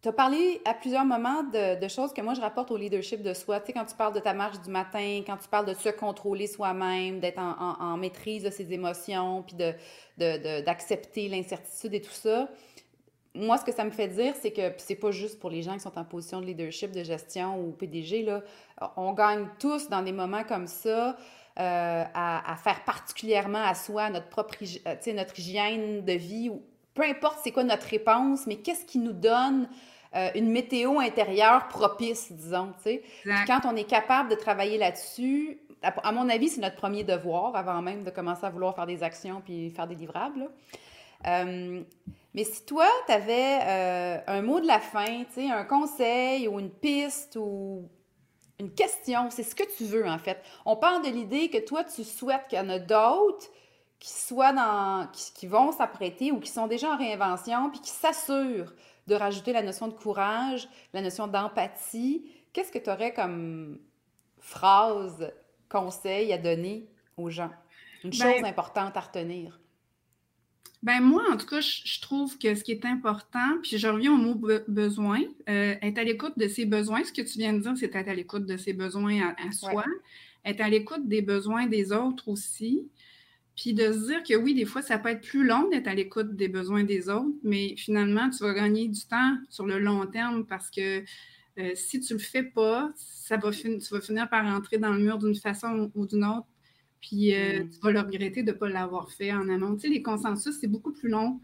[0.02, 3.34] tu as parlé à plusieurs moments de, choses que moi je rapporte au leadership de
[3.34, 3.60] soi.
[3.60, 5.88] Tu sais, quand tu parles de ta marche du matin, quand tu parles de se
[5.88, 12.48] contrôler soi-même, d'être en, maîtrise de ses émotions, puis d'accepter de, l'incertitude et tout ça.
[13.34, 15.74] Moi, ce que ça me fait dire, c'est que c'est pas juste pour les gens
[15.74, 18.42] qui sont en position de leadership, de gestion ou PDG, là,
[18.96, 21.16] on gagne tous dans des moments comme ça.
[21.58, 26.50] Euh, à, faire particulièrement à soi notre propre euh, notre hygiène de vie,
[26.96, 29.68] peu importe c'est quoi notre réponse, mais qu'est-ce qui nous donne
[30.16, 32.72] euh, une météo intérieure propice, disons.
[32.82, 33.02] tu sais?
[33.46, 37.82] Quand on est capable de travailler là-dessus, à, mon avis, c'est notre premier devoir avant
[37.82, 40.48] même de commencer à vouloir faire des actions puis faire des livrables.
[41.26, 41.82] Euh,
[42.34, 46.70] mais si toi, tu avais euh, un mot de la fin, un conseil ou une
[46.70, 47.88] piste ou
[48.58, 50.42] une question, c'est ce que tu veux en fait.
[50.64, 53.48] On parle de l'idée que toi, tu souhaites qu'il y en a d'autres
[53.98, 57.90] qui soient dans, qui, qui vont s'apprêter ou qui sont déjà en réinvention puis qui
[57.90, 58.74] s'assurent
[59.06, 62.24] de rajouter la notion de courage, la notion d'empathie.
[62.52, 63.78] Qu'est-ce que tu aurais comme
[64.40, 65.32] phrase,
[65.68, 67.52] conseil à donner aux gens?
[68.04, 69.60] Une ben chose importante à retenir?
[70.82, 74.12] Ben moi, en tout cas, je, trouve que ce qui est important, puis je reviens
[74.12, 77.02] au mot besoin, euh, être à l'écoute de ses besoins.
[77.02, 79.84] Ce que tu viens de dire, c'est être à l'écoute de ses besoins à, soi,
[80.44, 82.88] être à l'écoute des besoins des autres aussi.
[83.56, 85.94] Puis de se dire que oui, des fois, ça peut être plus long d'être à
[85.94, 90.06] l'écoute des besoins des autres, mais finalement, tu vas gagner du temps sur le long
[90.06, 91.02] terme parce que
[91.58, 94.92] euh, si tu ne le fais pas, ça va tu vas finir par rentrer dans
[94.92, 96.46] le mur d'une façon ou d'une autre
[97.00, 97.70] puis euh, mm.
[97.70, 99.74] tu vas le regretter de ne pas l'avoir fait en amont.
[99.74, 101.40] Tu sais, les consensus, c'est beaucoup plus long.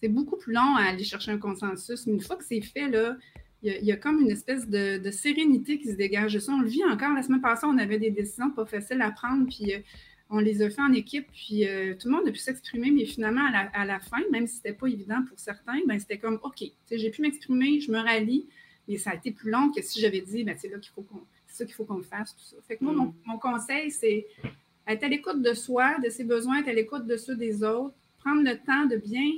[0.00, 2.06] C'est beaucoup plus long à aller chercher un consensus.
[2.06, 3.16] Mais une fois que c'est fait, là,
[3.62, 6.52] il y, a comme une espèce de, sérénité qui se dégage de ça.
[6.52, 7.12] On le vit encore.
[7.12, 9.78] La semaine passée, on avait des décisions pas faciles à prendre, puis euh,
[10.30, 13.04] on les a fait en équipe, puis euh, tout le monde a pu s'exprimer, mais
[13.04, 16.38] finalement, à la, fin, même si ce n'était pas évident pour certains, ben, c'était comme
[16.42, 18.46] OK, j'ai pu m'exprimer, je me rallie,
[18.88, 21.02] mais ça a été plus long que si j'avais dit ben, c'est là qu'il faut
[21.02, 22.56] qu'on ça qu'il faut qu'on fasse, tout ça.
[22.66, 23.12] Fait que moi, mm.
[23.26, 24.26] mon conseil, c'est
[24.86, 27.94] être à l'écoute de soi, de ses besoins, être à l'écoute de ceux des autres,
[28.18, 29.30] prendre le temps de bien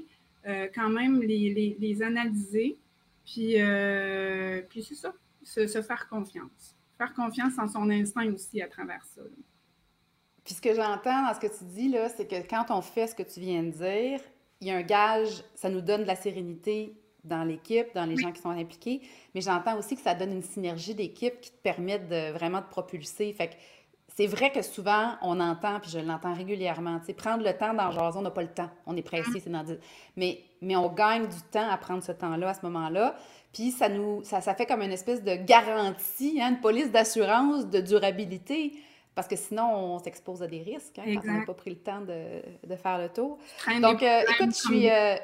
[0.46, 2.76] euh, quand même les, analyser,
[3.24, 6.74] puis, euh, puis c'est ça, se, faire confiance.
[6.98, 9.22] Faire confiance en son instinct aussi à travers ça.
[10.44, 13.06] Puis ce que j'entends dans ce que tu dis, là, c'est que quand on fait
[13.06, 14.20] ce que tu viens de dire,
[14.60, 18.16] il y a un gage, ça nous donne de la sérénité dans l'équipe, dans les
[18.16, 19.00] gens qui sont impliqués,
[19.34, 22.68] mais j'entends aussi que ça donne une synergie d'équipe qui te permet de vraiment te
[22.68, 23.32] propulser.
[23.32, 23.54] Fait que
[24.14, 27.72] c'est vrai que souvent, on entend, puis je l'entends régulièrement, tu sais, prendre le temps
[27.72, 29.64] dans le jason, on n'a pas le temps, on est pressé, c'est dans
[30.16, 33.16] mais, mais on gagne du temps à prendre ce temps-là, à ce moment-là,
[33.52, 37.66] puis ça nous, ça, ça fait comme une espèce de garantie, hein, une police d'assurance
[37.68, 38.74] de durabilité,
[39.14, 41.76] parce que sinon, on s'expose à des risques hein, quand on n'a pas pris le
[41.76, 43.38] temps de, de faire le tour.
[43.80, 45.16] Donc, euh, écoute, je suis, euh,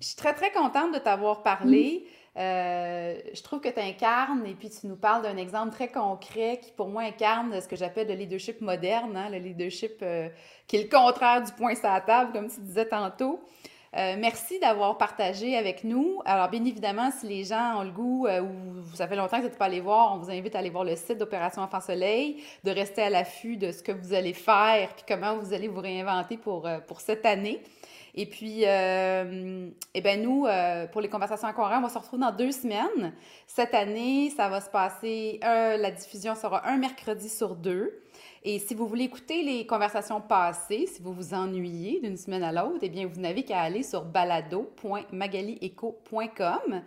[0.00, 2.06] je suis très, très contente de t'avoir parlé.
[2.36, 6.60] Euh, je trouve que tu incarnes et puis tu nous parles d'un exemple très concret
[6.62, 10.02] qui, pour moi, incarne ce que j'appelle le leadership moderne, hein, le leadership
[10.66, 13.40] qui est le contraire du point sur la table, comme tu disais tantôt.
[13.94, 16.20] Euh, merci d'avoir partagé avec nous.
[16.24, 19.48] Alors, bien évidemment, si les gens ont le goût ou ça fait longtemps que vous
[19.48, 22.42] n'êtes pas allé voir, on vous invite à aller voir le site d'Opération Enfant Soleil,
[22.64, 25.80] de rester à l'affût de ce que vous allez faire puis comment vous allez vous
[25.80, 27.62] réinventer pour, pour cette année.
[28.14, 31.98] Et puis, euh, eh ben nous, euh, pour les conversations en courant, on va se
[31.98, 33.14] retrouver dans deux semaines.
[33.46, 38.02] Cette année, ça va se passer, la diffusion sera un mercredi sur deux.
[38.44, 42.50] Et si vous voulez écouter les conversations passées, si vous vous ennuyez d'une semaine à
[42.52, 46.82] l'autre, eh bien, vous n'avez qu'à aller sur balado.magalieco.com.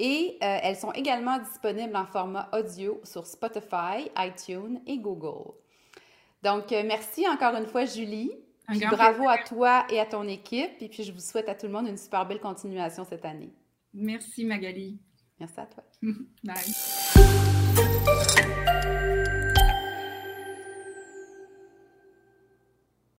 [0.00, 5.54] Et euh, elles sont également disponibles en format audio sur Spotify, iTunes et Google.
[6.42, 8.30] Donc, merci encore une fois, Julie
[8.76, 10.80] bravo à toi et à ton équipe.
[10.80, 13.52] Et puis, je vous souhaite à tout le monde une super belle continuation cette année.
[13.94, 14.98] Merci, Magali.
[15.38, 15.84] Merci à toi.
[16.44, 17.47] Bye.